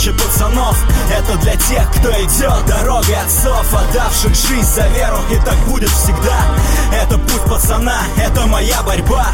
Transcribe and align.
встреча 0.00 0.12
пацанов 0.18 0.76
Это 1.12 1.36
для 1.38 1.56
тех, 1.56 1.90
кто 1.90 2.10
идет 2.10 2.66
дорогой 2.66 3.16
отцов 3.16 3.74
Отдавших 3.74 4.34
жизнь 4.34 4.74
за 4.74 4.86
веру 4.88 5.18
и 5.30 5.36
так 5.44 5.56
будет 5.68 5.88
всегда. 5.90 6.56
Это 6.92 7.18
путь 7.18 7.44
пацана, 7.48 8.00
это 8.16 8.46
моя 8.46 8.82
борьба. 8.82 9.26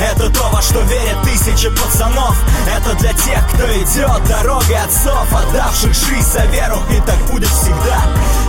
Это 0.00 0.30
то, 0.30 0.48
во 0.52 0.62
что 0.62 0.80
верят 0.82 1.22
ты 1.24 1.31
тысячи 1.44 1.68
пацанов. 1.70 2.36
Это 2.66 2.94
для 2.98 3.12
тех, 3.12 3.46
кто 3.52 3.64
идет 3.64 4.28
дорогой 4.28 4.76
отцов 4.76 5.26
Отдавших 5.32 5.92
жизнь 5.92 6.30
за 6.32 6.44
веру. 6.46 6.78
И 6.90 7.00
так 7.06 7.16
будет 7.30 7.48
всегда. 7.48 8.02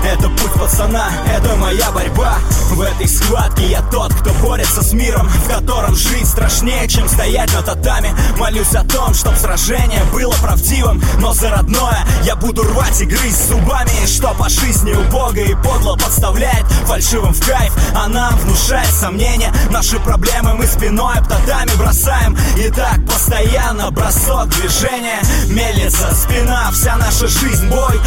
Это 0.05 0.29
путь 0.29 0.51
пацана, 0.53 1.09
это 1.33 1.55
моя 1.55 1.91
борьба. 1.91 2.37
В 2.71 2.81
этой 2.81 3.07
схватке 3.07 3.69
я 3.69 3.81
тот, 3.83 4.13
кто 4.13 4.31
борется 4.33 4.83
с 4.83 4.93
миром 4.93 5.27
В 5.27 5.47
котором 5.47 5.95
жить 5.95 6.27
страшнее, 6.27 6.87
чем 6.87 7.07
стоять 7.07 7.53
на 7.53 7.61
татами. 7.61 8.13
Молюсь 8.37 8.73
о 8.75 8.83
том, 8.83 9.13
чтоб 9.13 9.35
сражение 9.35 10.03
было 10.11 10.33
правдивым 10.41 11.01
Но 11.19 11.33
за 11.33 11.49
родное 11.49 12.05
я 12.23 12.35
буду 12.35 12.63
рвать 12.63 12.99
и 13.01 13.05
грызть 13.05 13.47
зубами 13.47 14.05
Что 14.05 14.33
по 14.33 14.49
жизни 14.49 14.91
убого 14.91 15.35
и 15.35 15.53
подло 15.55 15.95
подставляет 15.95 16.65
Фальшивым 16.85 17.33
в 17.33 17.45
кайф, 17.45 17.73
а 17.95 18.07
нам 18.07 18.35
внушает 18.39 18.89
сомнения 18.89 19.53
Наши 19.69 19.99
проблемы 19.99 20.55
мы 20.55 20.65
спиной 20.65 21.15
об 21.15 21.27
татами 21.27 21.71
бросаем. 21.77 22.37
И 22.57 22.69
так 22.69 22.82
постоянно 23.07 23.91
бросок 23.91 24.49
движения 24.49 25.21
Мелится 25.47 26.13
спина, 26.15 26.69
вся 26.71 26.95
наша 26.97 27.27
жизнь 27.27 27.67
бой 27.69 27.99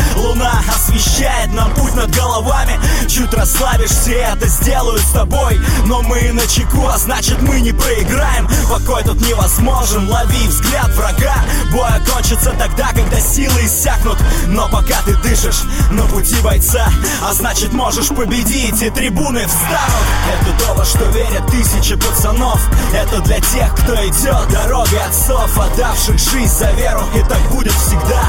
Чуть 3.46 3.60
расслабишься, 3.60 4.10
это 4.10 4.48
сделаю 4.48 4.98
с 4.98 5.10
тобой. 5.12 5.60
Но 5.84 6.02
мы 6.02 6.32
на 6.32 6.46
чеку, 6.46 6.86
а 6.88 6.98
значит 6.98 7.40
мы 7.42 7.60
не 7.60 7.72
проиграем. 7.72 8.48
Покой 8.68 9.02
тут 9.04 9.20
невозможен, 9.20 10.08
лови 10.08 10.48
взгляд 10.48 10.88
врага. 10.94 11.36
Бой 11.72 11.88
окончится 11.88 12.50
тогда, 12.58 12.88
когда 12.92 13.20
силы 13.20 13.64
иссякнут. 13.64 14.18
Но 14.48 14.68
пока 14.68 15.00
ты 15.04 15.14
дышишь 15.16 15.62
на 15.90 16.02
пути 16.04 16.36
бойца 16.42 16.88
А 17.22 17.32
значит 17.32 17.72
можешь 17.72 18.08
победить 18.08 18.82
и 18.82 18.90
трибуны 18.90 19.46
встанут. 19.46 20.06
Это 20.40 20.64
то, 20.64 20.74
во 20.74 20.84
что 20.84 21.04
верят 21.10 21.46
тысячи 21.46 21.94
пацанов. 21.94 22.60
Это 22.92 23.20
для 23.20 23.40
тех, 23.40 23.72
кто 23.74 23.94
идет 23.94 24.48
дорогой 24.50 25.00
отцов 25.06 25.56
Отдавших 25.58 26.18
жизнь 26.18 26.52
за 26.58 26.70
веру. 26.72 27.02
И 27.14 27.20
так 27.20 27.40
будет 27.52 27.72
всегда. 27.72 28.24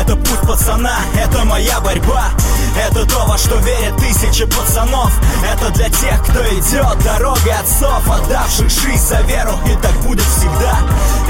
Это 0.00 0.16
путь 0.16 0.40
пацана, 0.46 0.98
это 1.14 1.44
моя 1.44 1.80
борьба. 1.80 2.30
Это 2.76 3.06
то, 3.06 3.26
во 3.26 3.36
что 3.36 3.56
верят 3.56 3.96
тысячи 3.96 4.49
пацанов. 4.50 5.12
Это 5.44 5.70
для 5.70 5.88
тех, 5.88 6.22
кто 6.22 6.40
идет 6.48 7.04
дорогой 7.04 7.52
отцов 7.52 8.02
Отдавших 8.08 8.70
жизнь 8.70 9.06
за 9.06 9.20
веру. 9.22 9.52
И 9.66 9.76
так 9.82 9.92
будет 10.02 10.24
всегда. 10.24 10.78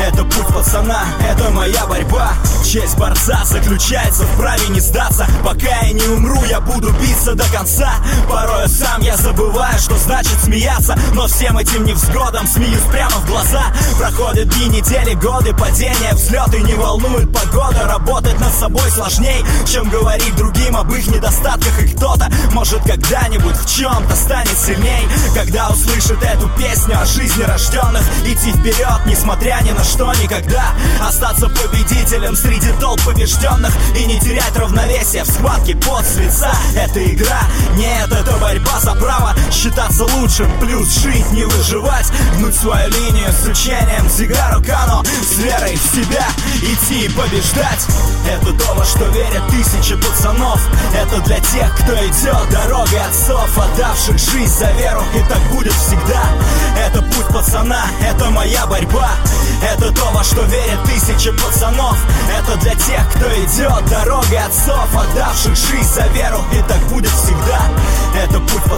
Это 0.00 0.24
путь 0.24 0.54
пацана, 0.54 1.04
это 1.28 1.50
моя 1.50 1.86
борьба. 1.86 2.32
Честь 2.64 2.96
борца 2.96 3.44
заключается 3.44 4.24
в 4.24 4.36
праве 4.36 4.68
не 4.68 4.80
сдаться. 4.80 5.26
Пока 5.44 5.80
я 5.82 5.92
не 5.92 6.02
умру, 6.02 6.42
я 6.44 6.60
буду 6.60 6.90
биться 6.92 7.34
до 7.34 7.44
конца. 7.52 7.92
Порой 8.28 8.68
сам 8.68 9.02
я 9.02 9.16
забываю, 9.16 9.78
что 9.78 9.96
значит 9.98 10.38
смеяться. 10.42 10.98
Но 11.14 11.26
всем 11.26 11.58
этим 11.58 11.84
невзгодам 11.84 12.46
смеюсь 12.46 12.82
прямо 12.90 13.10
в 13.10 13.26
глаза. 13.26 13.64
Проходят 13.98 14.48
дни, 14.48 14.66
недели, 14.66 15.14
годы, 15.14 15.54
падения, 15.54 16.12
взлеты. 16.14 16.60
Не 16.60 16.74
волнует 16.74 17.32
погода, 17.32 17.86
работать 17.86 18.38
над 18.40 18.52
собой 18.52 18.90
сложней 18.90 19.44
Чем 19.66 19.88
говорить 19.88 20.34
другим 20.36 20.76
об 20.76 20.92
их 20.92 21.06
недостатках. 21.08 21.82
И 21.82 21.88
кто-то, 21.88 22.30
может, 22.52 22.82
когда-нибудь 23.10 23.56
в 23.56 23.66
чем-то 23.66 24.14
станет 24.14 24.56
сильней. 24.56 25.08
Когда 25.34 25.68
услышит 25.70 26.22
эту 26.22 26.48
песню 26.50 27.00
о 27.00 27.04
жизни 27.04 27.42
рожденных 27.42 28.02
Идти 28.24 28.52
вперед, 28.52 29.00
несмотря 29.06 29.58
ни 29.62 29.72
на 29.72 29.82
что, 29.82 30.12
никогда. 30.22 30.72
Остаться 31.00 31.48
победителем 31.48 32.36
среди 32.36 32.70
толп 32.80 33.00
побежденных 33.04 33.72
И 33.98 34.04
не 34.04 34.20
терять 34.20 34.56
равновесие 34.56 35.24
в 35.24 35.26
схватке 35.26 35.74
под 35.74 36.06
с 36.06 36.16
лица. 36.18 36.52
Это 36.76 37.04
игра, 37.04 37.40
нет, 37.74 38.12
это 38.12 38.36
борьба 38.38 38.78
за 38.78 38.94
право 38.94 39.34
Считаться 39.50 40.04
лучшим, 40.04 40.48
плюс 40.60 40.88
жить, 41.00 41.32
не 41.32 41.44
выживать. 41.44 42.06
Гнуть 42.36 42.54
свою 42.54 42.88
линию 42.90 43.32
с 43.32 43.44
учением 43.46 44.08
Зигару 44.08 44.62
Кано. 44.62 45.02
С 45.04 45.38
верой 45.38 45.76
в 45.76 45.96
себя 45.96 46.26
идти 46.62 47.06
и 47.06 47.08
побеждать. 47.08 47.86
Это 48.28 48.52
то, 48.52 48.74
во 48.74 48.84
что 48.84 49.04
верят 49.06 49.42
тысячи 49.50 49.96
пацанов. 49.96 50.60
Это 50.94 51.20
для 51.22 51.40
тех, 51.40 51.74
кто 51.76 51.94
идет 51.94 52.50
дорогой 52.50 52.99
отцов 53.08 53.58
Отдавших 53.58 54.18
жизнь 54.18 54.52
за 54.52 54.70
веру. 54.72 55.02
И 55.14 55.20
так 55.28 55.40
будет 55.52 55.72
всегда. 55.72 56.22
Это 56.86 57.02
путь 57.02 57.26
пацана, 57.28 57.84
это 58.06 58.30
моя 58.30 58.66
борьба. 58.66 59.10
Это 59.62 59.92
то, 59.92 60.10
во 60.12 60.24
что 60.24 60.42
верят 60.42 60.82
тысячи 60.84 61.30
пацанов. 61.32 61.98
Это 62.38 62.56
для 62.60 62.74
тех, 62.74 63.08
кто 63.14 63.26
идет 63.26 63.84
дорогой 63.90 64.38
отцов 64.38 64.88
Отдавших 64.94 65.56
жизнь 65.56 65.94
за 65.94 66.06
веру. 66.08 66.42
И 66.52 66.62
так 66.68 66.80
будет 66.88 67.10
всегда 67.10 67.59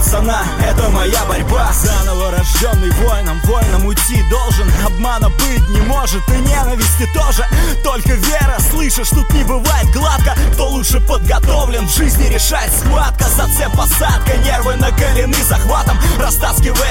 пацана, 0.03 0.43
это 0.67 0.89
моя 0.89 1.23
борьба. 1.25 1.71
Заново 1.73 2.31
рожденный 2.31 2.91
воином, 2.91 3.39
воином 3.45 3.85
уйти 3.85 4.23
должен. 4.29 4.69
Обмана 4.85 5.29
быть 5.29 5.69
не 5.69 5.81
может 5.81 6.27
и 6.29 6.37
ненависти 6.49 7.07
тоже. 7.13 7.45
Только 7.83 8.13
вера, 8.13 8.57
слышишь, 8.71 9.09
тут 9.09 9.31
не 9.33 9.43
бывает 9.43 9.89
гладко. 9.93 10.35
Кто 10.53 10.69
лучше 10.69 10.99
подготовлен 10.99 11.87
в 11.87 11.95
жизни 11.95 12.27
решать 12.27 12.71
схватка. 12.73 13.25
Зацеп 13.29 13.75
посадка, 13.75 14.37
нервы 14.43 14.75
накалены 14.75 15.37
захватом. 15.43 15.97
Растаскивая 16.19 16.82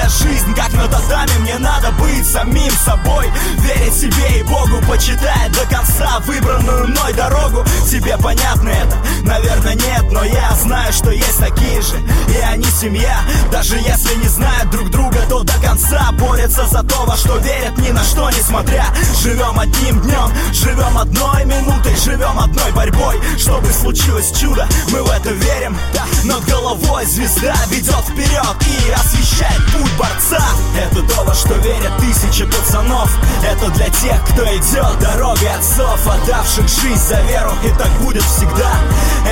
быть 2.23 2.31
самим 2.31 2.71
собой. 2.85 3.25
Верить 3.59 3.93
себе 3.93 4.39
и 4.39 4.43
Богу, 4.43 4.81
почитая 4.87 5.49
до 5.49 5.65
конца 5.73 6.19
Выбранную 6.25 6.87
мной 6.87 7.13
дорогу. 7.13 7.63
Тебе 7.89 8.17
понятно 8.17 8.69
это? 8.69 8.97
Наверное 9.23 9.75
нет, 9.75 10.11
но 10.11 10.23
я 10.23 10.51
знаю, 10.61 10.91
что 10.93 11.11
есть 11.11 11.39
такие 11.39 11.81
же. 11.81 11.95
И 12.29 12.37
они 12.37 12.65
семья, 12.65 13.19
даже 13.51 13.75
если 13.75 14.15
не 14.15 14.27
знают 14.27 14.69
друг 14.71 14.89
друга 14.89 15.17
То 15.29 15.43
до 15.43 15.53
конца 15.61 16.11
борются 16.13 16.65
за 16.67 16.83
то, 16.83 17.05
во 17.05 17.15
что 17.15 17.37
верят 17.37 17.77
Ни 17.77 17.91
на 17.91 18.03
что 18.03 18.29
несмотря. 18.29 18.85
Живем 19.21 19.59
одним 19.59 20.01
днем, 20.01 20.31
живем 20.53 20.97
одной 20.97 21.45
минутой 21.45 21.95
Живем 21.95 22.39
одной 22.39 22.71
борьбой, 22.71 23.19
чтобы 23.37 23.71
случилось 23.71 24.31
чудо 24.39 24.67
Мы 24.91 25.03
в 25.03 25.09
это 25.09 25.29
верим, 25.29 25.77
над 26.23 26.45
головой 26.45 27.05
звезда 27.05 27.55
ведет 27.69 28.03
вперед 28.05 28.55
И 28.61 28.91
освещает 28.91 29.61
путь 29.73 29.91
борца. 29.97 30.43
Это 30.77 31.01
то, 31.03 31.23
во 31.23 31.33
что 31.33 31.53
верят 31.55 31.91
тысячи 32.13 32.45
пацанов. 32.45 33.09
Это 33.43 33.69
для 33.71 33.89
тех, 33.89 34.23
кто 34.29 34.43
идет 34.43 34.99
дорогой 34.99 35.49
отцов 35.49 35.99
Отдавших 36.07 36.67
жизнь 36.67 37.01
за 37.07 37.19
веру. 37.21 37.51
И 37.63 37.69
так 37.77 37.89
будет 38.01 38.23
всегда. 38.23 38.71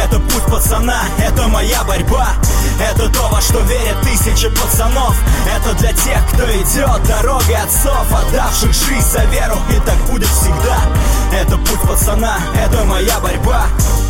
Это 0.04 0.20
путь 0.20 0.46
пацана, 0.46 1.02
это 1.20 1.48
моя 1.48 1.84
борьба. 1.84 2.30
Это 2.80 3.10
то, 3.10 3.28
во 3.30 3.42
что 3.42 3.60
верят 3.62 4.02
тысячи 4.02 4.50
пацанов. 4.50 5.16
Это 5.46 5.74
для 5.80 5.94
тех, 5.94 6.20
кто 6.34 6.44
идет 6.46 7.04
дорогой 7.08 7.56
отцов 7.56 8.06
Отдавших 8.12 8.74
жизнь 8.74 9.10
за 9.12 9.24
веру. 9.26 9.58
И 9.70 9.80
так 9.86 9.98
будет 10.10 10.30
всегда. 10.30 10.80
Это 11.34 11.58
путь 11.58 11.82
пацана, 11.88 12.38
это 12.56 12.84
моя 12.86 13.20
борьба. 13.20 13.66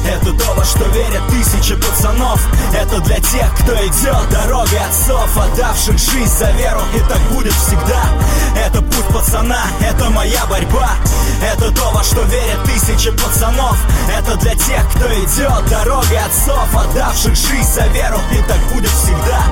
Это 0.08 0.34
то, 0.34 0.54
во 0.56 0.66
что 0.66 0.84
верят 0.86 1.28
тысячи 1.30 1.50
пацанов. 1.76 2.42
Это 2.74 3.00
для 3.02 3.18
тех, 3.18 3.54
кто 3.59 3.74
идет 3.74 4.30
дорогой 4.30 4.80
отцов 4.80 5.38
Отдавших 5.38 5.98
жизнь 5.98 6.38
за 6.38 6.51
веру. 6.51 6.81
И 6.95 7.00
так 7.10 7.19
будет 7.31 7.54
всегда. 7.54 8.04
Это 8.66 8.81
путь 8.81 9.07
пацана, 9.13 9.62
это 9.81 10.10
моя 10.10 10.45
борьба. 10.48 10.92
Это 11.44 11.72
то, 11.72 11.92
во 11.92 12.04
что 12.04 12.22
верят 12.24 12.63
тысячи 12.66 13.12
пацанов. 13.12 13.78
Это 14.18 14.36
для 14.38 14.56
тех, 14.56 14.90
кто 14.95 15.07
идет 15.07 15.69
дорогой 15.69 16.18
отцов 16.18 16.68
Отдавших 16.75 17.36
жизнь 17.36 17.74
за 17.74 17.88
веру. 17.88 18.19
И 18.31 18.42
так 18.48 18.60
будет 18.74 18.92
всегда. 18.92 19.44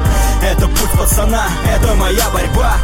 Это 0.44 0.68
путь 0.68 0.92
пацана, 0.98 1.48
это 1.74 1.96
моя 1.96 2.30
борьба 2.34 2.78